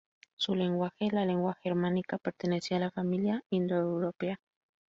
Su 0.35 0.55
lenguaje, 0.55 1.09
la 1.11 1.25
lengua 1.25 1.53
germánica, 1.61 2.17
pertenecía 2.17 2.77
a 2.77 2.79
la 2.79 2.89
familia 2.89 3.43
indoeuropea. 3.51 4.39